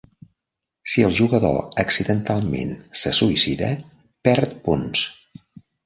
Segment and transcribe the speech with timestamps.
[0.93, 2.73] Si el jugador accidentalment
[3.05, 3.71] se suïcida,
[4.31, 5.09] perd punts.